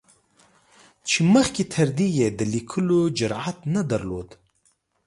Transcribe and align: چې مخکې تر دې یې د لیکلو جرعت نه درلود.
چې 1.07 1.17
مخکې 1.33 1.63
تر 1.73 1.87
دې 1.97 2.07
یې 2.19 2.27
د 2.39 2.41
لیکلو 2.53 2.99
جرعت 3.17 3.57
نه 3.73 3.81
درلود. 3.91 4.29